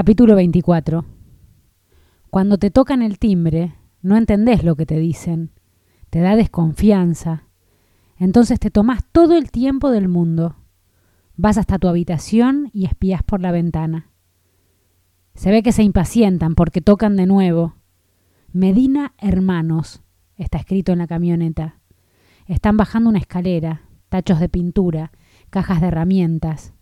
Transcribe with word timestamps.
Capítulo 0.00 0.36
24. 0.36 1.04
Cuando 2.30 2.56
te 2.56 2.70
tocan 2.70 3.02
el 3.02 3.18
timbre, 3.18 3.74
no 4.00 4.16
entendés 4.16 4.62
lo 4.62 4.76
que 4.76 4.86
te 4.86 4.96
dicen, 4.96 5.50
te 6.08 6.20
da 6.20 6.36
desconfianza. 6.36 7.48
Entonces 8.16 8.60
te 8.60 8.70
tomás 8.70 9.00
todo 9.10 9.36
el 9.36 9.50
tiempo 9.50 9.90
del 9.90 10.06
mundo. 10.06 10.54
Vas 11.34 11.58
hasta 11.58 11.80
tu 11.80 11.88
habitación 11.88 12.70
y 12.72 12.84
espías 12.84 13.24
por 13.24 13.40
la 13.40 13.50
ventana. 13.50 14.12
Se 15.34 15.50
ve 15.50 15.64
que 15.64 15.72
se 15.72 15.82
impacientan 15.82 16.54
porque 16.54 16.80
tocan 16.80 17.16
de 17.16 17.26
nuevo. 17.26 17.74
Medina 18.52 19.14
Hermanos, 19.18 20.04
está 20.36 20.58
escrito 20.58 20.92
en 20.92 20.98
la 20.98 21.08
camioneta. 21.08 21.80
Están 22.46 22.76
bajando 22.76 23.10
una 23.10 23.18
escalera, 23.18 23.82
tachos 24.10 24.38
de 24.38 24.48
pintura, 24.48 25.10
cajas 25.50 25.80
de 25.80 25.88
herramientas. 25.88 26.72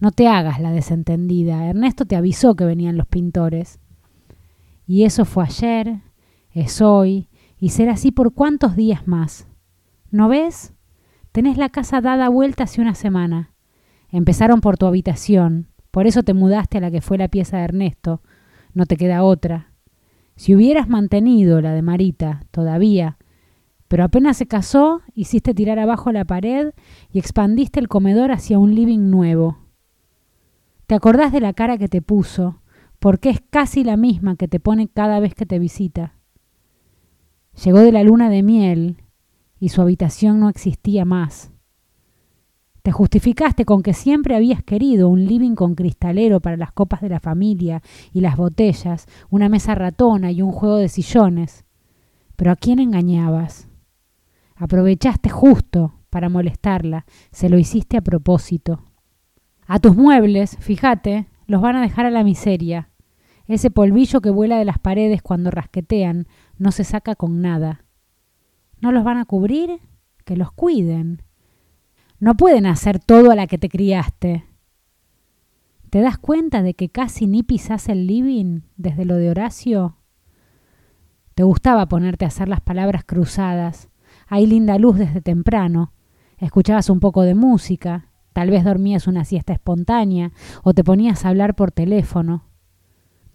No 0.00 0.10
te 0.10 0.28
hagas 0.28 0.60
la 0.60 0.72
desentendida. 0.72 1.66
Ernesto 1.66 2.04
te 2.04 2.16
avisó 2.16 2.54
que 2.54 2.64
venían 2.64 2.96
los 2.96 3.06
pintores. 3.06 3.78
Y 4.86 5.04
eso 5.04 5.24
fue 5.24 5.44
ayer, 5.44 6.00
es 6.52 6.82
hoy, 6.82 7.28
y 7.58 7.70
será 7.70 7.92
así 7.92 8.12
por 8.12 8.34
cuántos 8.34 8.76
días 8.76 9.08
más. 9.08 9.46
¿No 10.10 10.28
ves? 10.28 10.74
Tenés 11.32 11.56
la 11.56 11.70
casa 11.70 12.00
dada 12.00 12.28
vuelta 12.28 12.64
hace 12.64 12.80
una 12.80 12.94
semana. 12.94 13.50
Empezaron 14.10 14.60
por 14.60 14.76
tu 14.76 14.86
habitación, 14.86 15.68
por 15.90 16.06
eso 16.06 16.22
te 16.22 16.34
mudaste 16.34 16.78
a 16.78 16.80
la 16.80 16.90
que 16.90 17.00
fue 17.00 17.18
la 17.18 17.28
pieza 17.28 17.56
de 17.56 17.64
Ernesto. 17.64 18.20
No 18.74 18.86
te 18.86 18.96
queda 18.96 19.22
otra. 19.22 19.72
Si 20.36 20.54
hubieras 20.54 20.88
mantenido 20.88 21.60
la 21.60 21.72
de 21.72 21.82
Marita, 21.82 22.44
todavía, 22.50 23.16
pero 23.88 24.04
apenas 24.04 24.36
se 24.36 24.46
casó, 24.46 25.02
hiciste 25.14 25.54
tirar 25.54 25.78
abajo 25.78 26.10
la 26.12 26.24
pared 26.24 26.72
y 27.12 27.18
expandiste 27.18 27.80
el 27.80 27.88
comedor 27.88 28.32
hacia 28.32 28.58
un 28.58 28.74
living 28.74 29.10
nuevo. 29.10 29.63
¿Te 30.94 30.98
acordás 30.98 31.32
de 31.32 31.40
la 31.40 31.54
cara 31.54 31.76
que 31.76 31.88
te 31.88 32.02
puso? 32.02 32.62
Porque 33.00 33.28
es 33.28 33.42
casi 33.50 33.82
la 33.82 33.96
misma 33.96 34.36
que 34.36 34.46
te 34.46 34.60
pone 34.60 34.86
cada 34.86 35.18
vez 35.18 35.34
que 35.34 35.44
te 35.44 35.58
visita. 35.58 36.14
Llegó 37.64 37.80
de 37.80 37.90
la 37.90 38.04
luna 38.04 38.30
de 38.30 38.44
miel 38.44 38.98
y 39.58 39.70
su 39.70 39.82
habitación 39.82 40.38
no 40.38 40.48
existía 40.48 41.04
más. 41.04 41.50
Te 42.82 42.92
justificaste 42.92 43.64
con 43.64 43.82
que 43.82 43.92
siempre 43.92 44.36
habías 44.36 44.62
querido 44.62 45.08
un 45.08 45.24
living 45.24 45.56
con 45.56 45.74
cristalero 45.74 46.38
para 46.38 46.56
las 46.56 46.70
copas 46.70 47.00
de 47.00 47.08
la 47.08 47.18
familia 47.18 47.82
y 48.12 48.20
las 48.20 48.36
botellas, 48.36 49.08
una 49.30 49.48
mesa 49.48 49.74
ratona 49.74 50.30
y 50.30 50.42
un 50.42 50.52
juego 50.52 50.76
de 50.76 50.88
sillones. 50.88 51.64
Pero 52.36 52.52
¿a 52.52 52.56
quién 52.56 52.78
engañabas? 52.78 53.66
Aprovechaste 54.54 55.28
justo 55.28 55.94
para 56.08 56.28
molestarla, 56.28 57.04
se 57.32 57.48
lo 57.48 57.58
hiciste 57.58 57.96
a 57.96 58.00
propósito. 58.00 58.93
A 59.66 59.78
tus 59.78 59.96
muebles, 59.96 60.56
fíjate, 60.60 61.26
los 61.46 61.60
van 61.60 61.76
a 61.76 61.82
dejar 61.82 62.06
a 62.06 62.10
la 62.10 62.24
miseria. 62.24 62.90
Ese 63.46 63.70
polvillo 63.70 64.20
que 64.20 64.30
vuela 64.30 64.58
de 64.58 64.64
las 64.64 64.78
paredes 64.78 65.22
cuando 65.22 65.50
rasquetean 65.50 66.26
no 66.58 66.72
se 66.72 66.84
saca 66.84 67.14
con 67.14 67.40
nada. 67.40 67.84
¿No 68.80 68.92
los 68.92 69.04
van 69.04 69.18
a 69.18 69.24
cubrir? 69.24 69.80
Que 70.24 70.36
los 70.36 70.52
cuiden. 70.52 71.22
No 72.18 72.36
pueden 72.36 72.66
hacer 72.66 72.98
todo 72.98 73.30
a 73.30 73.34
la 73.34 73.46
que 73.46 73.58
te 73.58 73.68
criaste. 73.68 74.44
¿Te 75.90 76.00
das 76.00 76.18
cuenta 76.18 76.62
de 76.62 76.74
que 76.74 76.88
casi 76.88 77.26
ni 77.26 77.42
pisás 77.42 77.88
el 77.88 78.06
living 78.06 78.62
desde 78.76 79.04
lo 79.04 79.16
de 79.16 79.30
Horacio? 79.30 79.98
Te 81.34 81.42
gustaba 81.42 81.86
ponerte 81.86 82.24
a 82.24 82.28
hacer 82.28 82.48
las 82.48 82.60
palabras 82.60 83.04
cruzadas. 83.04 83.88
Hay 84.26 84.46
linda 84.46 84.78
luz 84.78 84.98
desde 84.98 85.20
temprano. 85.20 85.92
Escuchabas 86.38 86.90
un 86.90 87.00
poco 87.00 87.22
de 87.22 87.34
música, 87.34 88.08
Tal 88.34 88.50
vez 88.50 88.64
dormías 88.64 89.06
una 89.06 89.24
siesta 89.24 89.52
espontánea 89.52 90.32
o 90.64 90.74
te 90.74 90.82
ponías 90.82 91.24
a 91.24 91.28
hablar 91.28 91.54
por 91.54 91.70
teléfono. 91.70 92.44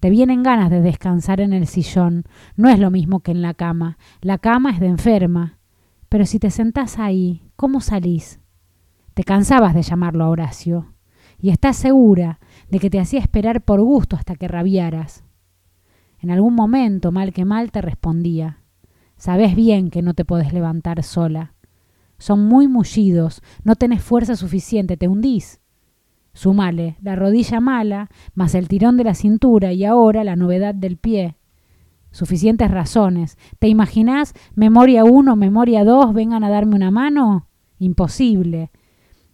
Te 0.02 0.09
vienen 0.09 0.44
ganas 0.44 0.69
de 0.69 0.81
descansar 0.81 1.39
en 1.39 1.53
el 1.53 1.67
sillón. 1.67 2.25
No 2.58 2.69
es 2.69 2.80
lo 2.80 2.91
mismo 2.91 3.22
que 3.22 3.31
en 3.31 3.41
la 3.41 3.53
cama. 3.53 3.97
La 4.19 4.38
cama 4.38 4.72
es 4.72 4.81
de 4.81 4.88
enferma. 4.88 5.58
Pero 6.09 6.25
si 6.25 6.38
te 6.38 6.52
sentás 6.52 7.00
ahí, 7.00 7.50
¿cómo 7.56 7.79
salís? 7.79 8.41
Te 9.13 9.23
cansabas 9.23 9.73
de 9.73 9.84
llamarlo 9.84 10.25
a 10.25 10.29
Horacio. 10.29 10.94
Y 11.41 11.50
estás 11.50 11.78
segura 11.78 12.41
de 12.69 12.79
que 12.79 12.90
te 12.90 13.00
hacía 13.00 13.22
esperar 13.22 13.62
por 13.62 13.81
gusto 13.81 14.18
hasta 14.18 14.35
que 14.35 14.50
rabiaras. 14.50 15.23
En 16.19 16.29
algún 16.29 16.56
momento, 16.56 17.13
mal 17.13 17.31
que 17.31 17.46
mal, 17.46 17.72
te 17.72 17.81
respondía. 17.81 18.59
Sabes 19.16 19.56
bien 19.56 19.91
que 19.91 20.02
no 20.02 20.13
te 20.13 20.25
podés 20.25 20.52
levantar 20.52 21.03
sola. 21.03 21.53
Son 22.19 22.46
muy 22.46 22.68
mullidos, 22.68 23.41
no 23.63 23.75
tenés 23.75 24.03
fuerza 24.03 24.35
suficiente, 24.35 24.97
te 24.97 25.07
hundís. 25.07 25.59
Sumale 26.34 26.97
la 27.02 27.16
rodilla 27.16 27.59
mala, 27.59 28.09
más 28.35 28.53
el 28.56 28.68
tirón 28.68 28.97
de 28.97 29.06
la 29.06 29.16
cintura 29.16 29.74
y 29.74 29.85
ahora 29.85 30.24
la 30.24 30.35
novedad 30.35 30.75
del 30.75 30.97
pie. 30.97 31.38
Suficientes 32.12 32.69
razones. 32.72 33.38
¿Te 33.59 33.68
imaginás 33.68 34.34
memoria 34.56 35.03
uno, 35.03 35.35
memoria 35.35 35.84
dos, 35.84 36.13
vengan 36.13 36.44
a 36.44 36.50
darme 36.50 36.75
una 36.75 36.91
mano? 36.91 37.47
Imposible. 37.78 38.72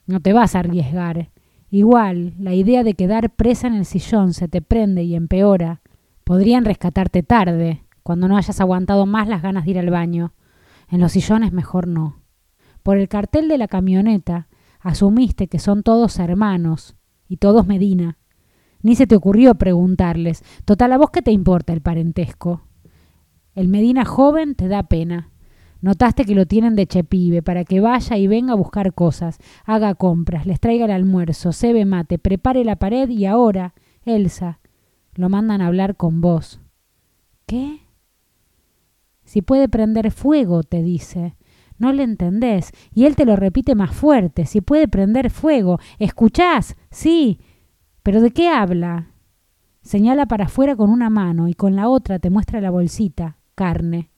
No 0.07 0.19
te 0.19 0.34
vas 0.34 0.56
a 0.56 0.59
arriesgar. 0.59 1.31
Igual, 1.69 2.34
la 2.38 2.53
idea 2.53 2.84
de 2.84 2.94
quedar 2.94 3.31
presa 3.31 3.68
en 3.68 3.74
el 3.75 3.85
sillón 3.85 4.34
se 4.34 4.47
te 4.47 4.62
prende 4.62 5.03
y 5.03 5.16
empeora. 5.16 5.81
Podrían 6.24 6.66
rescatarte 6.66 7.24
tarde, 7.24 7.84
cuando 8.03 8.28
no 8.28 8.38
hayas 8.38 8.62
aguantado 8.62 9.06
más 9.06 9.28
las 9.28 9.41
ganas 9.41 9.66
de 9.66 9.72
ir 9.72 9.79
al 9.79 9.90
baño. 9.90 10.34
En 10.90 11.01
los 11.01 11.13
sillones 11.13 11.51
mejor 11.51 11.88
no. 11.88 12.25
Por 12.85 13.00
el 13.00 13.07
cartel 13.07 13.47
de 13.47 13.57
la 13.57 13.68
camioneta 13.68 14.47
asumiste 14.79 15.47
que 15.47 15.57
son 15.57 15.81
todos 15.81 16.19
hermanos 16.19 16.96
y 17.28 17.38
todos 17.38 17.66
Medina. 17.66 18.19
Ni 18.84 18.96
se 18.96 19.07
te 19.07 19.16
ocurrió 19.16 19.56
preguntarles, 19.56 20.44
total, 20.66 20.94
¿a 20.94 21.00
vos 21.00 21.09
qué 21.09 21.24
te 21.24 21.31
importa 21.31 21.74
el 21.74 21.81
parentesco? 21.81 22.62
El 23.56 23.69
Medina 23.69 24.06
joven 24.06 24.53
te 24.53 24.68
da 24.68 24.84
pena. 24.84 25.31
Notaste 25.81 26.25
que 26.25 26.35
lo 26.35 26.45
tienen 26.45 26.75
de 26.75 26.85
chepibe 26.85 27.41
para 27.41 27.63
que 27.63 27.79
vaya 27.79 28.18
y 28.18 28.28
venga 28.28 28.53
a 28.53 28.56
buscar 28.56 28.94
cosas, 28.94 29.40
haga 29.66 29.95
compras, 29.95 30.45
les 30.45 30.59
traiga 30.59 30.85
el 30.85 30.91
almuerzo, 30.91 31.53
sebe 31.53 31.85
mate, 31.85 32.19
prepare 32.19 32.63
la 32.63 32.75
pared 32.75 33.09
y 33.09 33.25
ahora, 33.25 33.74
Elsa, 34.03 34.59
lo 35.16 35.28
mandan 35.29 35.62
a 35.62 35.68
hablar 35.68 35.95
con 35.95 36.22
vos. 36.22 36.62
¿Qué? 37.47 37.79
Si 39.24 39.41
puede 39.41 39.69
prender 39.69 40.12
fuego, 40.12 40.62
te 40.62 40.84
dice. 40.84 41.35
No 41.78 41.91
le 41.91 42.03
entendés. 42.03 42.72
Y 42.94 43.06
él 43.06 43.16
te 43.16 43.25
lo 43.25 43.36
repite 43.36 43.75
más 43.75 43.96
fuerte. 43.96 44.46
Si 44.46 44.62
puede 44.62 44.88
prender 44.88 45.30
fuego. 45.30 45.80
¿Escuchás? 46.00 46.75
Sí. 46.90 47.40
¿Pero 48.03 48.22
de 48.22 48.31
qué 48.31 48.50
habla? 48.50 49.12
Señala 49.81 50.25
para 50.25 50.46
afuera 50.46 50.75
con 50.75 50.90
una 50.90 51.09
mano 51.09 51.47
y 51.47 51.53
con 51.53 51.75
la 51.75 51.90
otra 51.90 52.19
te 52.19 52.30
muestra 52.30 52.62
la 52.62 52.72
bolsita. 52.72 53.38
Carne. 53.56 54.09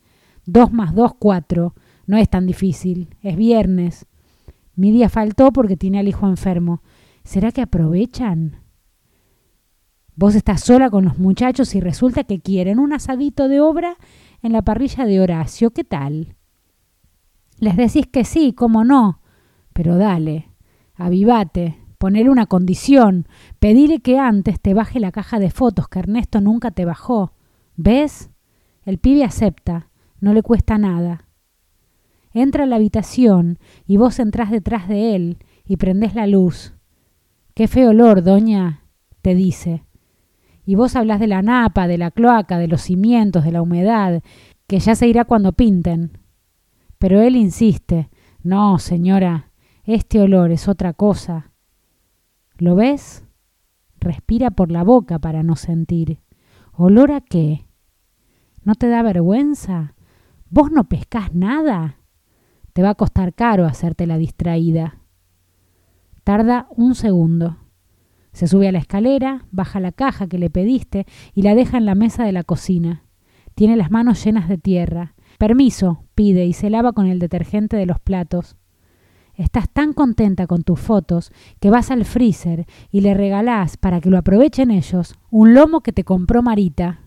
Dos 0.46 0.72
más 0.72 0.96
dos, 0.96 1.14
cuatro. 1.18 1.76
No 2.06 2.18
es 2.18 2.30
tan 2.30 2.46
difícil. 2.46 3.16
Es 3.22 3.36
viernes. 3.36 4.06
Mi 4.76 4.92
día 4.92 5.10
faltó 5.10 5.52
porque 5.52 5.76
tiene 5.76 6.00
al 6.00 6.08
hijo 6.08 6.28
enfermo. 6.28 6.82
¿Será 7.24 7.52
que 7.52 7.62
aprovechan? 7.62 8.62
Vos 10.16 10.36
estás 10.36 10.62
sola 10.62 10.90
con 10.90 11.04
los 11.04 11.20
muchachos 11.20 11.76
y 11.76 11.82
resulta 11.82 12.24
que 12.24 12.40
quieren 12.40 12.80
un 12.80 12.94
asadito 12.94 13.48
de 13.48 13.60
obra 13.60 13.98
en 14.42 14.54
la 14.54 14.62
parrilla 14.62 15.06
de 15.06 15.20
Horacio. 15.20 15.72
¿Qué 15.72 15.84
tal? 15.84 16.37
Les 17.60 17.76
decís 17.76 18.08
que 18.08 18.24
sí, 18.24 18.54
cómo 18.54 18.84
no. 18.84 19.22
Pero 19.74 19.98
dale, 19.98 20.52
avivate, 20.96 21.78
ponele 21.98 22.30
una 22.30 22.46
condición, 22.46 23.28
pedile 23.60 24.00
que 24.00 24.20
antes 24.20 24.60
te 24.60 24.74
baje 24.74 25.00
la 25.00 25.12
caja 25.12 25.40
de 25.40 25.50
fotos 25.50 25.88
que 25.88 26.00
Ernesto 26.00 26.42
nunca 26.42 26.72
te 26.72 26.86
bajó. 26.86 27.34
¿Ves? 27.76 28.30
El 28.84 29.00
pibe 29.00 29.24
acepta, 29.24 29.90
no 30.20 30.34
le 30.34 30.44
cuesta 30.44 30.78
nada. 30.78 31.26
Entra 32.34 32.64
a 32.64 32.68
la 32.68 32.76
habitación 32.76 33.60
y 33.86 33.98
vos 33.98 34.20
entrás 34.20 34.52
detrás 34.52 34.88
de 34.88 35.16
él 35.16 35.38
y 35.66 35.78
prendés 35.78 36.16
la 36.16 36.28
luz. 36.28 36.74
Qué 37.54 37.68
feo 37.68 37.90
olor, 37.90 38.24
doña, 38.24 38.84
te 39.22 39.34
dice. 39.34 39.84
Y 40.66 40.76
vos 40.76 40.96
hablas 40.96 41.20
de 41.20 41.28
la 41.28 41.42
napa, 41.42 41.88
de 41.88 41.98
la 41.98 42.12
cloaca, 42.12 42.60
de 42.60 42.68
los 42.68 42.82
cimientos, 42.82 43.44
de 43.44 43.52
la 43.52 43.62
humedad, 43.62 44.22
que 44.68 44.80
ya 44.80 44.96
se 44.96 45.08
irá 45.08 45.26
cuando 45.26 45.54
pinten. 45.54 46.20
Pero 46.98 47.22
él 47.22 47.36
insiste, 47.36 48.10
no, 48.44 48.80
señora, 48.80 49.52
este 49.84 50.20
olor 50.20 50.52
es 50.52 50.68
otra 50.68 50.94
cosa. 50.94 51.52
¿Lo 52.58 52.76
ves? 52.76 53.26
Respira 54.00 54.52
por 54.52 54.72
la 54.72 54.84
boca 54.84 55.20
para 55.20 55.44
no 55.44 55.56
sentir. 55.56 56.20
¿Olor 56.74 57.12
a 57.12 57.22
qué? 57.22 57.66
¿No 58.64 58.76
te 58.76 58.88
da 58.88 59.02
vergüenza? 59.02 59.96
¿Vos 60.50 60.72
no 60.72 60.86
pescás 60.86 61.34
nada? 61.34 61.98
Te 62.74 62.84
va 62.84 62.92
a 62.92 62.96
costar 62.96 63.34
caro 63.34 63.66
hacerte 63.66 64.06
la 64.08 64.18
distraída. 64.18 65.00
Tarda 66.24 66.68
un 66.72 66.96
segundo. 66.96 67.58
Se 68.34 68.48
sube 68.48 68.68
a 68.68 68.72
la 68.72 68.80
escalera, 68.80 69.46
baja 69.52 69.80
la 69.80 69.92
caja 69.92 70.28
que 70.28 70.38
le 70.38 70.50
pediste 70.50 71.08
y 71.34 71.42
la 71.42 71.56
deja 71.56 71.78
en 71.78 71.86
la 71.86 71.96
mesa 71.96 72.24
de 72.24 72.32
la 72.32 72.44
cocina. 72.44 73.04
Tiene 73.56 73.76
las 73.76 73.90
manos 73.90 74.24
llenas 74.24 74.48
de 74.48 74.58
tierra. 74.58 75.16
Permiso, 75.38 76.04
pide 76.16 76.46
y 76.46 76.54
se 76.54 76.70
lava 76.70 76.94
con 76.94 77.06
el 77.08 77.20
detergente 77.20 77.78
de 77.78 77.86
los 77.86 78.00
platos. 78.00 78.58
Estás 79.36 79.70
tan 79.70 79.94
contenta 79.94 80.48
con 80.48 80.64
tus 80.64 80.80
fotos 80.80 81.32
que 81.60 81.70
vas 81.70 81.92
al 81.92 82.06
freezer 82.06 82.66
y 82.90 83.02
le 83.02 83.14
regalás, 83.14 83.78
para 83.78 84.02
que 84.02 84.10
lo 84.10 84.18
aprovechen 84.18 84.72
ellos, 84.72 85.14
un 85.30 85.54
lomo 85.54 85.82
que 85.82 85.94
te 85.94 86.04
compró 86.04 86.42
Marita. 86.42 87.02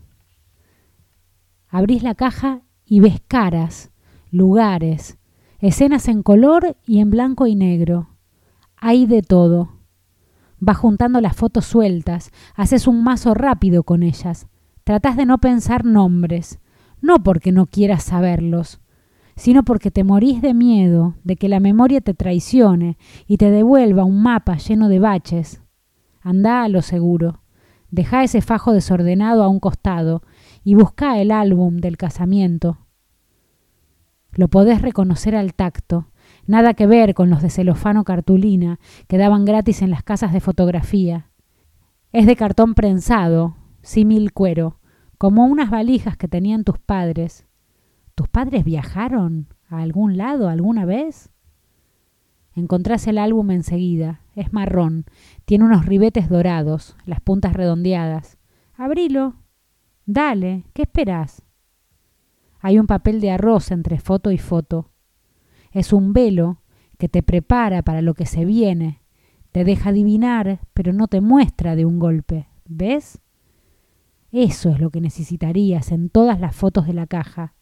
Abrís 1.69 2.05
la 2.05 2.15
caja 2.15 2.63
y 2.85 3.01
ves 3.01 3.21
caras, 3.27 3.91
lugares, 4.31 5.19
escenas 5.59 6.07
en 6.07 6.23
color 6.23 6.77
y 6.87 7.01
en 7.01 7.11
blanco 7.11 7.49
y 7.49 7.57
negro. 7.57 8.11
Hay 8.77 9.07
de 9.07 9.23
todo. 9.23 9.81
Vas 10.61 10.77
juntando 10.77 11.21
las 11.21 11.35
fotos 11.35 11.65
sueltas, 11.65 12.31
haces 12.55 12.87
un 12.87 13.03
mazo 13.03 13.35
rápido 13.35 13.83
con 13.83 14.05
ellas. 14.05 14.47
Tratás 14.85 15.17
de 15.17 15.27
no 15.27 15.39
pensar 15.39 15.85
nombres, 15.85 16.61
no 17.01 17.23
porque 17.23 17.53
no 17.53 17.67
quieras 17.67 18.05
saberlos, 18.05 18.81
sino 19.37 19.65
porque 19.65 19.91
te 19.91 20.05
morís 20.05 20.43
de 20.43 20.55
miedo 20.55 21.15
de 21.25 21.37
que 21.37 21.49
la 21.49 21.61
memoria 21.61 22.01
te 22.01 22.15
traicione 22.15 22.99
y 23.27 23.39
te 23.39 23.51
devuelva 23.51 24.05
un 24.05 24.23
mapa 24.23 24.57
lleno 24.57 24.89
de 24.89 24.99
baches. 24.99 25.63
Andá 26.21 26.63
a 26.63 26.69
lo 26.69 26.83
seguro, 26.83 27.43
deja 27.91 28.23
ese 28.23 28.43
fajo 28.43 28.73
desordenado 28.73 29.43
a 29.43 29.49
un 29.49 29.61
costado 29.61 30.23
y 30.63 30.75
busca 30.75 31.19
el 31.19 31.31
álbum 31.31 31.79
del 31.79 31.97
casamiento. 31.97 32.87
Lo 34.33 34.49
podés 34.49 34.83
reconocer 34.83 35.35
al 35.35 35.55
tacto, 35.55 36.09
nada 36.47 36.75
que 36.75 36.87
ver 36.87 37.15
con 37.15 37.31
los 37.31 37.43
de 37.43 37.51
celofano 37.51 38.05
cartulina 38.05 38.79
que 39.09 39.19
daban 39.19 39.45
gratis 39.45 39.83
en 39.83 39.91
las 39.91 40.03
casas 40.03 40.33
de 40.33 40.41
fotografía. 40.41 41.31
Es 42.13 42.27
de 42.27 42.37
cartón 42.37 42.75
prensado, 42.75 43.57
símil 43.83 44.33
cuero, 44.33 44.80
como 45.21 45.45
unas 45.45 45.69
valijas 45.69 46.17
que 46.17 46.29
tenían 46.29 46.65
tus 46.65 46.79
padres, 46.79 47.47
¿Tus 48.21 48.29
padres 48.29 48.67
viajaron 48.67 49.47
a 49.71 49.81
algún 49.81 50.19
lado 50.19 50.51
alguna 50.51 50.85
vez? 50.85 51.31
Encontrás 52.55 53.07
el 53.07 53.17
álbum 53.17 53.51
enseguida. 53.51 54.21
Es 54.35 54.53
marrón. 54.53 55.07
Tiene 55.47 55.65
unos 55.65 55.87
ribetes 55.87 56.29
dorados, 56.29 56.99
las 57.07 57.23
puntas 57.23 57.55
redondeadas. 57.55 58.37
Abrilo. 58.75 59.37
Dale. 60.05 60.67
¿Qué 60.75 60.83
esperás? 60.83 61.43
Hay 62.59 62.79
un 62.79 62.87
papel 62.87 63.23
de 63.23 63.31
arroz 63.31 63.71
entre 63.71 63.99
foto 63.99 64.31
y 64.33 64.37
foto. 64.37 64.91
Es 65.73 65.95
un 65.95 66.13
velo 66.13 66.61
que 66.99 67.09
te 67.09 67.23
prepara 67.23 67.81
para 67.81 68.03
lo 68.03 68.13
que 68.13 68.27
se 68.27 68.45
viene. 68.45 69.01
Te 69.51 69.65
deja 69.65 69.89
adivinar, 69.89 70.61
pero 70.75 70.93
no 70.93 71.09
te 71.09 71.23
muestra 71.23 71.75
de 71.75 71.87
un 71.87 71.99
golpe. 71.99 72.49
¿Ves? 72.67 73.19
Eso 74.33 74.71
es 74.71 74.81
lo 74.81 74.91
que 74.91 75.01
necesitarías 75.01 75.93
en 75.93 76.09
todas 76.09 76.41
las 76.41 76.55
fotos 76.55 76.87
de 76.87 76.95
la 76.95 77.07
caja 77.07 77.55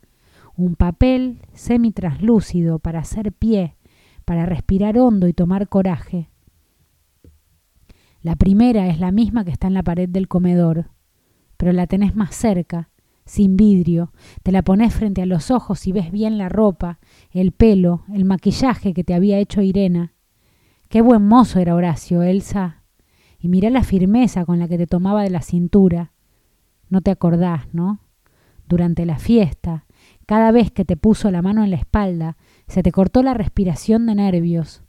un 0.59 0.75
papel 0.75 1.39
semi-translúcido 1.55 2.81
para 2.81 2.99
hacer 2.99 3.33
pie, 3.33 3.77
para 4.25 4.45
respirar 4.45 4.99
hondo 4.99 5.29
y 5.29 5.33
tomar 5.33 5.69
coraje. 5.69 6.31
La 8.23 8.35
primera 8.35 8.89
es 8.89 8.99
la 8.99 9.13
misma 9.13 9.45
que 9.45 9.53
está 9.53 9.69
en 9.69 9.75
la 9.75 9.85
pared 9.85 10.09
del 10.09 10.27
comedor, 10.27 10.91
pero 11.57 11.73
la 11.73 11.87
tenés 11.87 12.17
más 12.17 12.35
cerca, 12.35 12.91
sin 13.25 13.57
vidrio, 13.57 14.13
te 14.43 14.51
la 14.51 14.63
pones 14.63 14.93
frente 14.93 15.23
a 15.23 15.27
los 15.27 15.53
ojos 15.53 15.87
y 15.87 15.93
ves 15.93 16.11
bien 16.11 16.39
la 16.39 16.49
ropa, 16.49 16.99
el 17.31 17.53
pelo, 17.53 18.03
el 18.13 18.25
maquillaje 18.25 18.93
que 18.93 19.05
te 19.05 19.15
había 19.15 19.39
hecho 19.39 19.63
Irena. 19.63 20.13
Qué 20.89 21.03
buen 21.03 21.23
mozo 21.25 21.61
era 21.61 21.77
Horacio, 21.77 22.23
Elsa. 22.23 22.83
Y 23.39 23.47
mirá 23.47 23.71
la 23.71 23.85
firmeza 23.85 24.45
con 24.45 24.59
la 24.59 24.67
que 24.67 24.79
te 24.79 24.89
tomaba 24.89 25.23
de 25.23 25.31
la 25.31 25.43
cintura. 25.43 26.11
No 26.89 27.01
te 27.01 27.11
acordás, 27.11 27.73
¿no? 27.73 28.01
Durante 28.67 29.07
la 29.07 29.19
fiesta, 29.19 29.87
cada 30.27 30.53
vez 30.53 30.71
que 30.71 30.85
te 30.85 30.97
puso 30.97 31.31
la 31.31 31.43
mano 31.43 31.65
en 31.65 31.71
la 31.71 31.77
espalda, 31.77 32.37
se 32.67 32.83
te 32.83 32.93
cortó 32.93 33.23
la 33.23 33.35
respiración 33.35 34.07
de 34.07 34.15
nervios. 34.15 34.83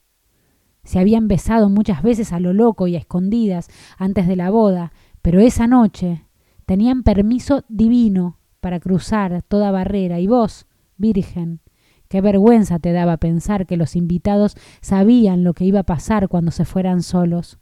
Se 0.83 0.99
habían 0.99 1.27
besado 1.27 1.69
muchas 1.69 2.01
veces 2.03 2.33
a 2.33 2.39
lo 2.39 2.53
loco 2.53 2.87
y 2.87 2.95
a 2.95 2.99
escondidas 2.99 3.69
antes 3.97 4.27
de 4.27 4.35
la 4.35 4.49
boda, 4.49 4.91
pero 5.21 5.39
esa 5.39 5.67
noche 5.67 6.25
tenían 6.65 7.03
permiso 7.03 7.63
divino 7.69 8.39
para 8.59 8.79
cruzar 8.79 9.41
toda 9.43 9.71
barrera 9.71 10.19
y 10.19 10.27
vos, 10.27 10.67
virgen, 10.97 11.61
qué 12.07 12.21
vergüenza 12.21 12.79
te 12.79 12.91
daba 12.91 13.17
pensar 13.17 13.65
que 13.65 13.77
los 13.77 13.95
invitados 13.95 14.55
sabían 14.81 15.43
lo 15.43 15.53
que 15.53 15.65
iba 15.65 15.81
a 15.81 15.85
pasar 15.85 16.27
cuando 16.27 16.51
se 16.51 16.65
fueran 16.65 17.01
solos. 17.01 17.59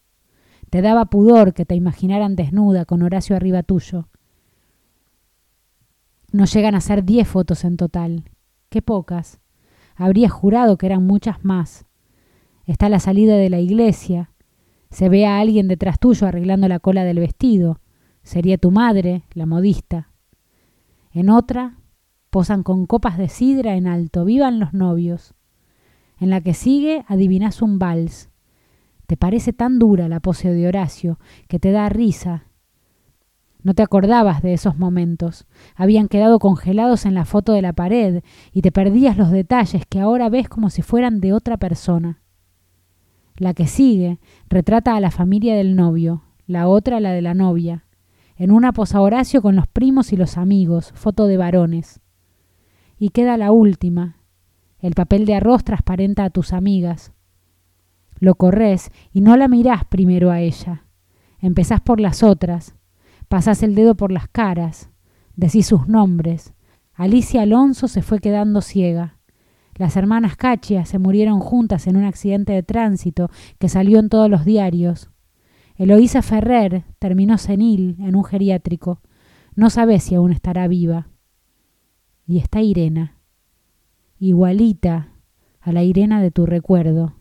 Te 0.69 0.81
daba 0.81 1.05
pudor 1.05 1.53
que 1.53 1.65
te 1.65 1.75
imaginaran 1.75 2.35
desnuda 2.35 2.85
con 2.85 3.01
Horacio 3.01 3.35
arriba 3.35 3.63
tuyo. 3.63 4.09
No 6.31 6.43
llegan 6.45 6.75
a 6.75 6.81
ser 6.81 7.05
diez 7.05 7.27
fotos 7.27 7.63
en 7.63 7.77
total. 7.77 8.25
Qué 8.69 8.81
pocas. 8.81 9.39
Habría 9.95 10.29
jurado 10.29 10.77
que 10.77 10.85
eran 10.85 11.07
muchas 11.07 11.45
más. 11.45 11.85
Está 12.65 12.89
la 12.89 12.99
salida 12.99 13.37
de 13.37 13.49
la 13.49 13.59
iglesia. 13.59 14.31
Se 14.89 15.07
ve 15.07 15.25
a 15.25 15.39
alguien 15.39 15.69
detrás 15.69 15.99
tuyo 15.99 16.27
arreglando 16.27 16.67
la 16.67 16.79
cola 16.79 17.05
del 17.05 17.19
vestido. 17.19 17.79
Sería 18.23 18.57
tu 18.57 18.71
madre, 18.71 19.23
la 19.33 19.45
modista. 19.45 20.09
En 21.11 21.29
otra, 21.29 21.77
posan 22.29 22.61
con 22.61 22.87
copas 22.87 23.17
de 23.17 23.29
sidra 23.29 23.75
en 23.75 23.87
alto. 23.87 24.25
Vivan 24.25 24.59
los 24.59 24.73
novios. 24.73 25.33
En 26.19 26.29
la 26.29 26.41
que 26.41 26.53
sigue, 26.53 27.05
adivinas 27.07 27.61
un 27.61 27.79
vals. 27.79 28.29
Te 29.05 29.15
parece 29.15 29.53
tan 29.53 29.79
dura 29.79 30.09
la 30.09 30.19
pose 30.19 30.51
de 30.51 30.67
Horacio 30.67 31.19
que 31.47 31.57
te 31.57 31.71
da 31.71 31.87
risa 31.87 32.46
no 33.67 33.73
te 33.73 33.83
acordabas 33.83 34.41
de 34.41 34.53
esos 34.53 34.77
momentos. 34.77 35.45
Habían 35.75 36.07
quedado 36.07 36.39
congelados 36.39 37.05
en 37.05 37.13
la 37.13 37.25
foto 37.25 37.51
de 37.51 37.61
la 37.61 37.73
pared 37.73 38.23
y 38.53 38.61
te 38.61 38.71
perdías 38.71 39.17
los 39.17 39.29
detalles 39.29 39.85
que 39.85 39.99
ahora 39.99 40.29
ves 40.29 40.47
como 40.47 40.69
si 40.69 40.81
fueran 40.81 41.19
de 41.19 41.33
otra 41.33 41.57
persona. 41.57 42.21
La 43.35 43.53
que 43.53 43.67
sigue 43.67 44.19
retrata 44.47 44.95
a 44.95 45.01
la 45.01 45.11
familia 45.11 45.53
del 45.53 45.75
novio, 45.75 46.23
la 46.45 46.69
otra 46.69 47.01
la 47.01 47.11
de 47.11 47.21
la 47.21 47.33
novia. 47.33 47.83
En 48.37 48.51
una 48.51 48.71
posa 48.71 49.01
Horacio 49.01 49.41
con 49.41 49.57
los 49.57 49.67
primos 49.67 50.13
y 50.13 50.15
los 50.15 50.37
amigos, 50.37 50.93
foto 50.95 51.27
de 51.27 51.35
varones. 51.35 51.99
Y 52.97 53.09
queda 53.09 53.35
la 53.35 53.51
última. 53.51 54.15
El 54.79 54.93
papel 54.93 55.25
de 55.25 55.35
arroz 55.35 55.65
transparenta 55.65 56.23
a 56.23 56.29
tus 56.29 56.53
amigas. 56.53 57.11
Lo 58.17 58.35
corres 58.35 58.91
y 59.11 59.19
no 59.19 59.35
la 59.35 59.49
mirás 59.49 59.83
primero 59.83 60.31
a 60.31 60.39
ella. 60.39 60.85
Empezás 61.41 61.81
por 61.81 61.99
las 61.99 62.23
otras, 62.23 62.77
Pasás 63.27 63.61
el 63.63 63.75
dedo 63.75 63.95
por 63.95 64.11
las 64.11 64.27
caras, 64.29 64.89
decís 65.35 65.65
sus 65.65 65.87
nombres. 65.87 66.53
Alicia 66.93 67.41
Alonso 67.41 67.87
se 67.87 68.01
fue 68.01 68.19
quedando 68.19 68.61
ciega. 68.61 69.17
Las 69.75 69.95
hermanas 69.95 70.35
Cachia 70.37 70.85
se 70.85 70.97
murieron 70.97 71.39
juntas 71.39 71.87
en 71.87 71.97
un 71.97 72.05
accidente 72.05 72.53
de 72.53 72.63
tránsito 72.63 73.29
que 73.59 73.69
salió 73.69 73.99
en 73.99 74.09
todos 74.09 74.29
los 74.29 74.45
diarios. 74.45 75.11
Eloísa 75.75 76.23
Ferrer 76.23 76.85
terminó 76.97 77.37
senil 77.37 77.97
en 77.99 78.15
un 78.15 78.23
geriátrico. 78.23 79.01
No 79.55 79.69
sabes 79.69 80.03
si 80.03 80.15
aún 80.15 80.31
estará 80.31 80.67
viva. 80.67 81.09
Y 82.25 82.39
está 82.39 82.61
Irena, 82.61 83.17
igualita 84.19 85.11
a 85.59 85.71
la 85.71 85.83
Irena 85.83 86.21
de 86.21 86.31
tu 86.31 86.45
recuerdo. 86.45 87.13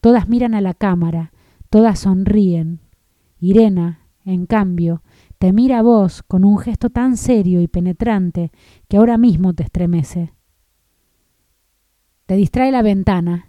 Todas 0.00 0.28
miran 0.28 0.54
a 0.54 0.60
la 0.60 0.74
cámara, 0.74 1.32
todas 1.70 2.00
sonríen. 2.00 2.80
Irena 3.38 4.03
en 4.24 4.46
cambio, 4.46 5.02
te 5.38 5.52
mira 5.52 5.80
a 5.80 5.82
vos 5.82 6.22
con 6.22 6.44
un 6.44 6.58
gesto 6.58 6.88
tan 6.88 7.16
serio 7.16 7.60
y 7.60 7.68
penetrante 7.68 8.50
que 8.88 8.96
ahora 8.96 9.18
mismo 9.18 9.52
te 9.52 9.64
estremece. 9.64 10.32
Te 12.26 12.36
distrae 12.36 12.72
la 12.72 12.82
ventana. 12.82 13.48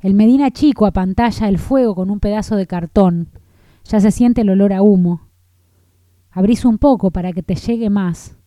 El 0.00 0.14
Medina 0.14 0.50
chico 0.50 0.86
apantalla 0.86 1.48
el 1.48 1.58
fuego 1.58 1.94
con 1.94 2.10
un 2.10 2.20
pedazo 2.20 2.56
de 2.56 2.66
cartón. 2.66 3.28
Ya 3.84 4.00
se 4.00 4.10
siente 4.10 4.40
el 4.40 4.50
olor 4.50 4.72
a 4.72 4.80
humo. 4.80 5.28
Abrís 6.30 6.64
un 6.64 6.78
poco 6.78 7.10
para 7.10 7.32
que 7.32 7.42
te 7.42 7.54
llegue 7.54 7.90
más. 7.90 8.38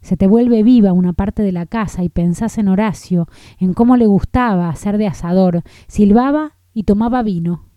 Se 0.00 0.16
te 0.16 0.26
vuelve 0.26 0.64
viva 0.64 0.92
una 0.92 1.12
parte 1.12 1.44
de 1.44 1.52
la 1.52 1.66
casa 1.66 2.02
y 2.02 2.08
pensás 2.08 2.58
en 2.58 2.66
Horacio, 2.66 3.28
en 3.58 3.72
cómo 3.72 3.96
le 3.96 4.06
gustaba 4.06 4.68
hacer 4.68 4.98
de 4.98 5.06
asador, 5.06 5.62
silbaba 5.86 6.56
y 6.74 6.82
tomaba 6.82 7.22
vino. 7.22 7.71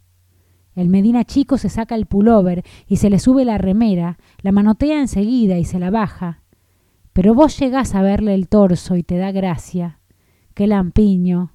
El 0.75 0.89
Medina 0.89 1.24
chico 1.24 1.58
se 1.58 1.70
saca 1.70 1.96
el 1.96 2.05
pullover 2.05 2.63
y 2.86 2.98
se 2.98 3.10
le 3.10 3.20
sube 3.20 3.46
la 3.46 3.58
remera, 3.58 4.17
la 4.41 4.51
manotea 4.51 5.00
enseguida 5.00 5.58
y 5.58 5.65
se 5.65 5.79
la 5.79 5.89
baja. 5.89 6.41
Pero 7.13 7.34
vos 7.34 7.58
llegás 7.58 7.96
a 7.96 8.01
verle 8.01 8.34
el 8.34 8.50
torso 8.50 8.98
y 8.98 9.03
te 9.03 9.17
da 9.17 9.32
gracia. 9.32 10.00
Qué 10.53 10.67
lampiño, 10.67 11.53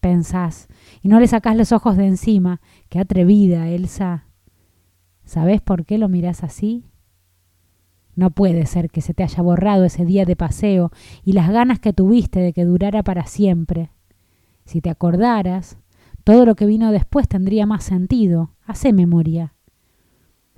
pensás, 0.00 0.68
y 1.02 1.08
no 1.08 1.20
le 1.20 1.26
sacás 1.26 1.54
los 1.54 1.70
ojos 1.70 1.98
de 1.98 2.06
encima. 2.06 2.62
Qué 2.88 2.98
atrevida, 2.98 3.68
Elsa. 3.68 4.26
¿Sabés 5.24 5.60
por 5.60 5.84
qué 5.84 5.98
lo 5.98 6.08
mirás 6.08 6.42
así? 6.42 6.86
No 8.14 8.30
puede 8.30 8.66
ser 8.66 8.90
que 8.90 9.00
se 9.00 9.14
te 9.14 9.22
haya 9.22 9.42
borrado 9.42 9.84
ese 9.84 10.04
día 10.04 10.24
de 10.24 10.36
paseo 10.36 10.90
y 11.24 11.32
las 11.32 11.50
ganas 11.50 11.78
que 11.78 11.92
tuviste 11.92 12.40
de 12.40 12.52
que 12.52 12.64
durara 12.64 13.02
para 13.02 13.26
siempre. 13.26 13.90
Si 14.64 14.80
te 14.80 14.90
acordaras, 14.90 15.78
todo 16.24 16.46
lo 16.46 16.54
que 16.54 16.66
vino 16.66 16.92
después 16.92 17.28
tendría 17.28 17.66
más 17.66 17.84
sentido. 17.84 18.54
Hace 18.64 18.92
memoria. 18.92 19.54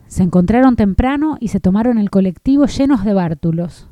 Se 0.06 0.23
encontraron 0.23 0.76
temprano 0.76 1.37
y 1.40 1.49
se 1.49 1.61
tomaron 1.61 1.99
el 1.99 2.11
colectivo 2.11 2.66
llenos 2.66 3.04
de 3.04 3.14
bártulos. 3.14 3.88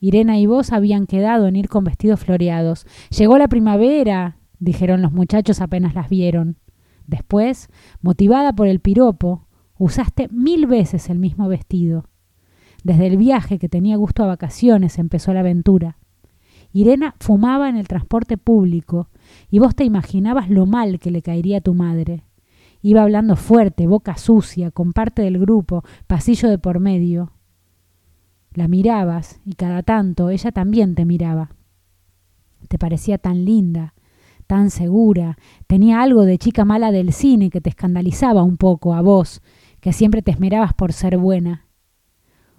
Irena 0.00 0.38
y 0.38 0.46
vos 0.46 0.72
habían 0.72 1.06
quedado 1.06 1.46
en 1.46 1.56
ir 1.56 1.68
con 1.68 1.84
vestidos 1.84 2.20
floreados. 2.20 2.86
Llegó 3.16 3.38
la 3.38 3.48
primavera, 3.48 4.38
dijeron 4.58 5.00
los 5.00 5.12
muchachos 5.12 5.60
apenas 5.60 5.94
las 5.94 6.08
vieron. 6.08 6.58
Después, 7.06 7.68
motivada 8.00 8.52
por 8.52 8.66
el 8.66 8.80
piropo, 8.80 9.46
usaste 9.78 10.28
mil 10.28 10.66
veces 10.66 11.08
el 11.08 11.18
mismo 11.18 11.48
vestido. 11.48 12.08
Desde 12.82 13.06
el 13.06 13.16
viaje 13.16 13.58
que 13.58 13.68
tenía 13.68 13.96
gusto 13.96 14.24
a 14.24 14.26
vacaciones 14.26 14.98
empezó 14.98 15.32
la 15.32 15.40
aventura. 15.40 15.98
Irena 16.72 17.14
fumaba 17.20 17.68
en 17.68 17.76
el 17.76 17.88
transporte 17.88 18.38
público 18.38 19.08
y 19.50 19.58
vos 19.58 19.74
te 19.74 19.84
imaginabas 19.84 20.50
lo 20.50 20.66
mal 20.66 20.98
que 20.98 21.10
le 21.10 21.22
caería 21.22 21.58
a 21.58 21.60
tu 21.60 21.74
madre. 21.74 22.24
Iba 22.80 23.02
hablando 23.02 23.36
fuerte, 23.36 23.86
boca 23.86 24.16
sucia, 24.16 24.70
con 24.70 24.92
parte 24.92 25.22
del 25.22 25.38
grupo, 25.38 25.84
pasillo 26.06 26.48
de 26.48 26.58
por 26.58 26.80
medio. 26.80 27.32
La 28.54 28.68
mirabas 28.68 29.40
y 29.44 29.54
cada 29.54 29.82
tanto 29.82 30.30
ella 30.30 30.50
también 30.50 30.94
te 30.94 31.04
miraba. 31.04 31.50
Te 32.68 32.78
parecía 32.78 33.18
tan 33.18 33.44
linda, 33.44 33.94
tan 34.46 34.70
segura, 34.70 35.38
tenía 35.66 36.02
algo 36.02 36.24
de 36.24 36.38
chica 36.38 36.64
mala 36.64 36.90
del 36.90 37.12
cine 37.12 37.50
que 37.50 37.60
te 37.60 37.70
escandalizaba 37.70 38.42
un 38.42 38.56
poco 38.56 38.94
a 38.94 39.00
vos, 39.00 39.42
que 39.80 39.92
siempre 39.92 40.22
te 40.22 40.30
esmerabas 40.30 40.74
por 40.74 40.92
ser 40.92 41.18
buena. 41.18 41.66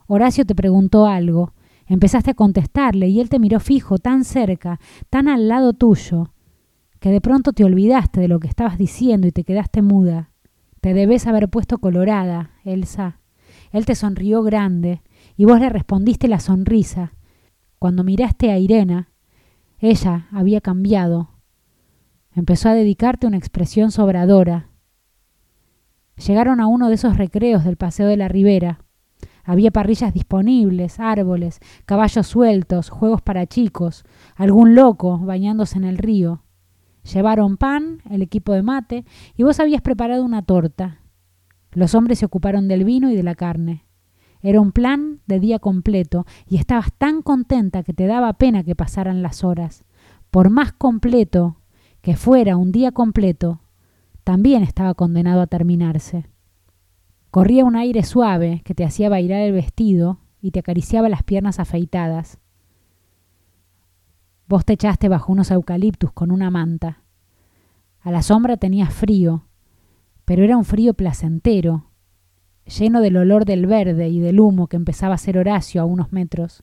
Horacio 0.07 0.45
te 0.45 0.55
preguntó 0.55 1.05
algo, 1.05 1.53
empezaste 1.87 2.31
a 2.31 2.35
contestarle 2.35 3.07
y 3.07 3.19
él 3.19 3.29
te 3.29 3.39
miró 3.39 3.59
fijo, 3.59 3.97
tan 3.97 4.23
cerca, 4.23 4.79
tan 5.09 5.27
al 5.27 5.47
lado 5.47 5.73
tuyo, 5.73 6.33
que 6.99 7.11
de 7.11 7.21
pronto 7.21 7.53
te 7.53 7.63
olvidaste 7.63 8.21
de 8.21 8.27
lo 8.27 8.39
que 8.39 8.47
estabas 8.47 8.77
diciendo 8.77 9.27
y 9.27 9.31
te 9.31 9.43
quedaste 9.43 9.81
muda. 9.81 10.31
Te 10.81 10.93
debes 10.93 11.27
haber 11.27 11.49
puesto 11.49 11.77
colorada, 11.77 12.51
Elsa. 12.63 13.19
Él 13.71 13.85
te 13.85 13.95
sonrió 13.95 14.43
grande 14.43 15.01
y 15.35 15.45
vos 15.45 15.59
le 15.59 15.69
respondiste 15.69 16.27
la 16.27 16.39
sonrisa. 16.39 17.13
Cuando 17.79 18.03
miraste 18.03 18.51
a 18.51 18.59
Irena, 18.59 19.09
ella 19.79 20.27
había 20.31 20.61
cambiado. 20.61 21.31
Empezó 22.35 22.69
a 22.69 22.73
dedicarte 22.73 23.27
una 23.27 23.37
expresión 23.37 23.91
sobradora. 23.91 24.69
Llegaron 26.25 26.61
a 26.61 26.67
uno 26.67 26.87
de 26.87 26.95
esos 26.95 27.17
recreos 27.17 27.63
del 27.63 27.75
Paseo 27.75 28.07
de 28.07 28.17
la 28.17 28.27
Ribera. 28.27 28.82
Había 29.43 29.71
parrillas 29.71 30.13
disponibles, 30.13 30.99
árboles, 30.99 31.59
caballos 31.85 32.27
sueltos, 32.27 32.89
juegos 32.89 33.21
para 33.21 33.45
chicos, 33.45 34.05
algún 34.35 34.73
loco 34.73 35.19
bañándose 35.19 35.77
en 35.77 35.83
el 35.83 35.97
río. 35.97 36.43
Llevaron 37.11 37.57
pan, 37.57 38.01
el 38.09 38.21
equipo 38.21 38.53
de 38.53 38.63
mate, 38.63 39.05
y 39.35 39.43
vos 39.43 39.59
habías 39.59 39.81
preparado 39.81 40.23
una 40.23 40.43
torta. 40.43 40.99
Los 41.71 41.93
hombres 41.95 42.19
se 42.19 42.25
ocuparon 42.25 42.67
del 42.69 42.85
vino 42.85 43.11
y 43.11 43.15
de 43.15 43.23
la 43.23 43.35
carne. 43.35 43.85
Era 44.41 44.61
un 44.61 44.71
plan 44.71 45.19
de 45.25 45.39
día 45.39 45.59
completo, 45.59 46.25
y 46.47 46.55
estabas 46.55 46.93
tan 46.97 47.21
contenta 47.21 47.83
que 47.83 47.93
te 47.93 48.07
daba 48.07 48.33
pena 48.33 48.63
que 48.63 48.75
pasaran 48.75 49.21
las 49.21 49.43
horas. 49.43 49.83
Por 50.31 50.49
más 50.49 50.71
completo 50.71 51.57
que 52.01 52.15
fuera 52.15 52.55
un 52.55 52.71
día 52.71 52.91
completo, 52.91 53.61
también 54.23 54.63
estaba 54.63 54.93
condenado 54.93 55.41
a 55.41 55.47
terminarse. 55.47 56.32
Corría 57.33 57.65
un 57.65 57.75
aire 57.75 58.03
suave 58.03 58.61
que 58.63 58.75
te 58.75 58.85
hacía 58.85 59.09
bailar 59.09 59.41
el 59.41 59.53
vestido 59.53 60.19
y 60.39 60.51
te 60.51 60.59
acariciaba 60.59 61.09
las 61.09 61.23
piernas 61.23 61.59
afeitadas. 61.59 62.37
Vos 64.47 64.65
te 64.65 64.73
echaste 64.73 65.09
bajo 65.09 65.31
unos 65.31 65.49
eucaliptus 65.49 66.11
con 66.11 66.29
una 66.29 66.51
manta. 66.51 67.01
A 68.01 68.11
la 68.11 68.21
sombra 68.21 68.57
tenías 68.57 68.93
frío, 68.93 69.47
pero 70.25 70.43
era 70.43 70.57
un 70.57 70.63
frío 70.63 70.93
placentero, 70.93 71.89
lleno 72.65 73.01
del 73.01 73.17
olor 73.17 73.45
del 73.45 73.65
verde 73.65 74.09
y 74.09 74.19
del 74.19 74.39
humo 74.39 74.67
que 74.67 74.75
empezaba 74.75 75.15
a 75.15 75.17
ser 75.17 75.39
Horacio 75.39 75.81
a 75.81 75.85
unos 75.85 76.13
metros. 76.13 76.61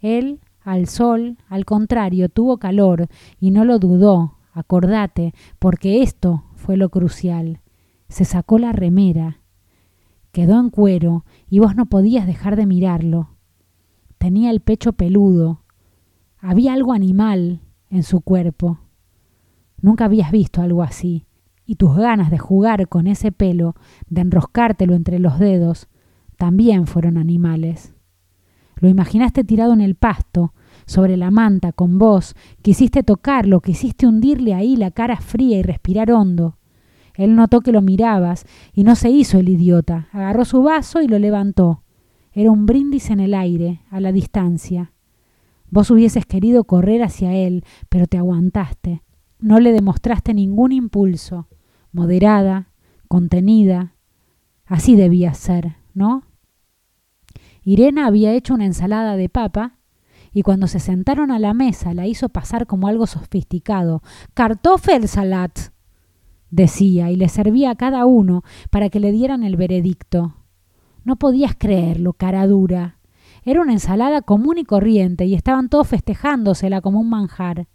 Él, 0.00 0.40
al 0.62 0.88
sol, 0.88 1.38
al 1.48 1.64
contrario, 1.64 2.28
tuvo 2.28 2.58
calor 2.58 3.06
y 3.38 3.52
no 3.52 3.64
lo 3.64 3.78
dudó, 3.78 4.38
acordate, 4.52 5.32
porque 5.60 6.02
esto 6.02 6.42
fue 6.56 6.76
lo 6.76 6.88
crucial. 6.88 7.60
Se 8.08 8.24
sacó 8.24 8.58
la 8.58 8.72
remera 8.72 9.42
Quedó 10.32 10.60
en 10.60 10.70
cuero 10.70 11.24
y 11.48 11.58
vos 11.58 11.74
no 11.74 11.86
podías 11.86 12.26
dejar 12.26 12.56
de 12.56 12.66
mirarlo. 12.66 13.30
Tenía 14.18 14.50
el 14.50 14.60
pecho 14.60 14.92
peludo. 14.92 15.62
Había 16.38 16.72
algo 16.72 16.92
animal 16.92 17.60
en 17.90 18.02
su 18.02 18.20
cuerpo. 18.20 18.78
Nunca 19.80 20.04
habías 20.06 20.30
visto 20.32 20.60
algo 20.60 20.82
así, 20.82 21.26
y 21.64 21.76
tus 21.76 21.96
ganas 21.96 22.30
de 22.30 22.38
jugar 22.38 22.88
con 22.88 23.06
ese 23.06 23.32
pelo, 23.32 23.74
de 24.08 24.22
enroscártelo 24.22 24.94
entre 24.94 25.18
los 25.18 25.38
dedos, 25.38 25.88
también 26.36 26.86
fueron 26.86 27.16
animales. 27.16 27.94
Lo 28.76 28.88
imaginaste 28.88 29.44
tirado 29.44 29.72
en 29.72 29.80
el 29.80 29.94
pasto, 29.94 30.52
sobre 30.86 31.16
la 31.16 31.30
manta, 31.30 31.72
con 31.72 31.98
vos, 31.98 32.34
quisiste 32.62 33.02
tocarlo, 33.02 33.60
quisiste 33.60 34.06
hundirle 34.06 34.54
ahí 34.54 34.76
la 34.76 34.90
cara 34.90 35.16
fría 35.16 35.58
y 35.58 35.62
respirar 35.62 36.10
hondo. 36.10 36.57
Él 37.18 37.34
notó 37.34 37.60
que 37.60 37.72
lo 37.72 37.82
mirabas 37.82 38.46
y 38.72 38.84
no 38.84 38.94
se 38.94 39.10
hizo 39.10 39.38
el 39.38 39.48
idiota. 39.48 40.08
Agarró 40.12 40.44
su 40.44 40.62
vaso 40.62 41.02
y 41.02 41.08
lo 41.08 41.18
levantó. 41.18 41.82
Era 42.32 42.52
un 42.52 42.64
brindis 42.64 43.10
en 43.10 43.18
el 43.18 43.34
aire, 43.34 43.80
a 43.90 44.00
la 44.00 44.12
distancia. 44.12 44.92
Vos 45.68 45.90
hubieses 45.90 46.26
querido 46.26 46.62
correr 46.62 47.02
hacia 47.02 47.34
él, 47.34 47.64
pero 47.88 48.06
te 48.06 48.18
aguantaste. 48.18 49.02
No 49.40 49.58
le 49.58 49.72
demostraste 49.72 50.32
ningún 50.32 50.70
impulso. 50.70 51.48
Moderada, 51.90 52.70
contenida. 53.08 53.94
Así 54.64 54.94
debía 54.94 55.34
ser, 55.34 55.74
¿no? 55.94 56.22
Irena 57.64 58.06
había 58.06 58.32
hecho 58.32 58.54
una 58.54 58.66
ensalada 58.66 59.16
de 59.16 59.28
papa 59.28 59.74
y 60.32 60.42
cuando 60.42 60.68
se 60.68 60.78
sentaron 60.78 61.32
a 61.32 61.40
la 61.40 61.52
mesa 61.52 61.94
la 61.94 62.06
hizo 62.06 62.28
pasar 62.28 62.68
como 62.68 62.86
algo 62.86 63.08
sofisticado. 63.08 64.02
Kartoffelsalat, 64.34 65.72
decía, 66.50 67.10
y 67.10 67.16
le 67.16 67.28
servía 67.28 67.70
a 67.70 67.76
cada 67.76 68.06
uno 68.06 68.42
para 68.70 68.88
que 68.88 69.00
le 69.00 69.12
dieran 69.12 69.44
el 69.44 69.56
veredicto. 69.56 70.34
No 71.04 71.16
podías 71.16 71.54
creerlo, 71.56 72.12
cara 72.12 72.46
dura. 72.46 72.98
Era 73.44 73.62
una 73.62 73.72
ensalada 73.72 74.22
común 74.22 74.58
y 74.58 74.64
corriente, 74.64 75.26
y 75.26 75.34
estaban 75.34 75.68
todos 75.68 75.88
festejándosela 75.88 76.80
como 76.80 77.00
un 77.00 77.08
manjar. 77.08 77.66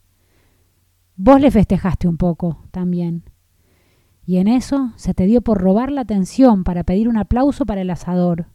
Vos 1.15 1.39
le 1.39 1.51
festejaste 1.51 2.07
un 2.07 2.17
poco, 2.17 2.59
también. 2.71 3.23
Y 4.25 4.37
en 4.37 4.47
eso 4.47 4.93
se 4.95 5.13
te 5.13 5.25
dio 5.25 5.41
por 5.41 5.59
robar 5.59 5.91
la 5.91 6.01
atención 6.01 6.63
para 6.63 6.83
pedir 6.83 7.09
un 7.09 7.17
aplauso 7.17 7.65
para 7.65 7.81
el 7.81 7.89
asador. 7.89 8.47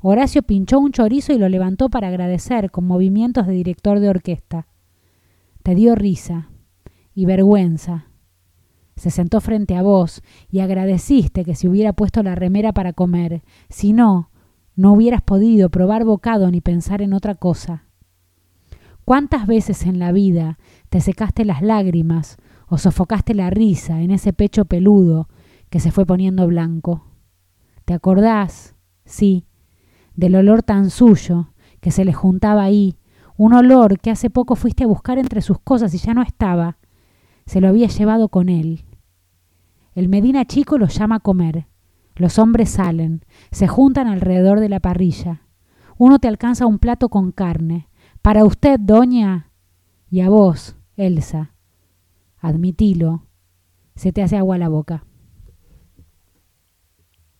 Horacio 0.00 0.42
pinchó 0.42 0.78
un 0.78 0.92
chorizo 0.92 1.32
y 1.32 1.38
lo 1.38 1.48
levantó 1.48 1.90
para 1.90 2.08
agradecer 2.08 2.70
con 2.70 2.86
movimientos 2.86 3.46
de 3.46 3.52
director 3.52 4.00
de 4.00 4.08
orquesta. 4.08 4.66
Te 5.62 5.74
dio 5.74 5.94
risa 5.94 6.48
y 7.14 7.26
vergüenza 7.26 8.09
se 9.00 9.08
sentó 9.08 9.40
frente 9.40 9.76
a 9.76 9.82
vos 9.82 10.20
y 10.50 10.60
agradeciste 10.60 11.42
que 11.42 11.54
se 11.54 11.70
hubiera 11.70 11.94
puesto 11.94 12.22
la 12.22 12.34
remera 12.34 12.74
para 12.74 12.92
comer. 12.92 13.42
Si 13.70 13.94
no, 13.94 14.28
no 14.76 14.92
hubieras 14.92 15.22
podido 15.22 15.70
probar 15.70 16.04
bocado 16.04 16.50
ni 16.50 16.60
pensar 16.60 17.00
en 17.00 17.14
otra 17.14 17.34
cosa. 17.34 17.86
¿Cuántas 19.06 19.46
veces 19.46 19.86
en 19.86 19.98
la 19.98 20.12
vida 20.12 20.58
te 20.90 21.00
secaste 21.00 21.46
las 21.46 21.62
lágrimas 21.62 22.36
o 22.68 22.76
sofocaste 22.76 23.32
la 23.32 23.48
risa 23.48 24.02
en 24.02 24.10
ese 24.10 24.34
pecho 24.34 24.66
peludo 24.66 25.30
que 25.70 25.80
se 25.80 25.92
fue 25.92 26.04
poniendo 26.04 26.46
blanco? 26.46 27.06
¿Te 27.86 27.94
acordás? 27.94 28.74
Sí, 29.06 29.46
del 30.14 30.36
olor 30.36 30.62
tan 30.62 30.90
suyo 30.90 31.54
que 31.80 31.90
se 31.90 32.04
le 32.04 32.12
juntaba 32.12 32.64
ahí, 32.64 32.98
un 33.38 33.54
olor 33.54 33.98
que 33.98 34.10
hace 34.10 34.28
poco 34.28 34.56
fuiste 34.56 34.84
a 34.84 34.88
buscar 34.88 35.16
entre 35.16 35.40
sus 35.40 35.58
cosas 35.58 35.94
y 35.94 35.96
ya 35.96 36.12
no 36.12 36.20
estaba. 36.20 36.76
Se 37.46 37.62
lo 37.62 37.68
había 37.68 37.88
llevado 37.88 38.28
con 38.28 38.50
él. 38.50 38.84
El 39.94 40.08
Medina 40.08 40.44
Chico 40.44 40.78
los 40.78 40.94
llama 40.94 41.16
a 41.16 41.20
comer. 41.20 41.66
Los 42.14 42.38
hombres 42.38 42.70
salen, 42.70 43.24
se 43.50 43.66
juntan 43.66 44.06
alrededor 44.06 44.60
de 44.60 44.68
la 44.68 44.80
parrilla. 44.80 45.42
Uno 45.96 46.18
te 46.18 46.28
alcanza 46.28 46.66
un 46.66 46.78
plato 46.78 47.08
con 47.08 47.32
carne. 47.32 47.88
Para 48.22 48.44
usted, 48.44 48.78
doña. 48.78 49.50
Y 50.10 50.20
a 50.20 50.28
vos, 50.28 50.76
Elsa. 50.96 51.54
Admitilo. 52.38 53.26
Se 53.94 54.12
te 54.12 54.22
hace 54.22 54.36
agua 54.36 54.58
la 54.58 54.68
boca. 54.68 55.04